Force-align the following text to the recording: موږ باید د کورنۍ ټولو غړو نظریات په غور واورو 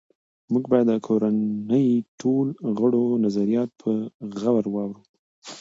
موږ 0.51 0.63
باید 0.71 0.87
د 0.89 0.93
کورنۍ 1.07 1.87
ټولو 2.21 2.51
غړو 2.77 3.05
نظریات 3.25 3.69
په 3.81 3.91
غور 4.39 4.63
واورو 4.73 5.01